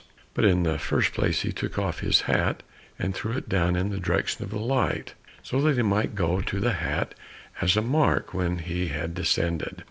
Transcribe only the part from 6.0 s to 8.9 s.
go to the hat as a mark when he